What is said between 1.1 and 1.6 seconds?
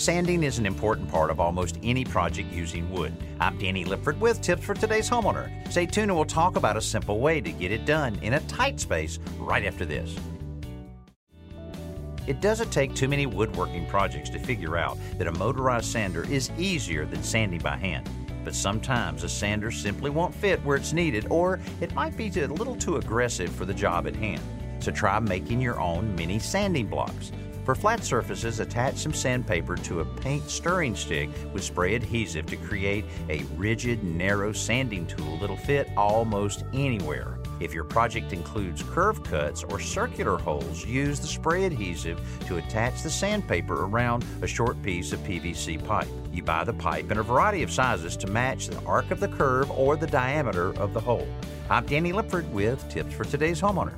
part of